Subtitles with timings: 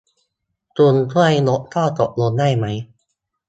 [0.75, 2.65] คุณช่วยลดข้อตกลงได้ไหม?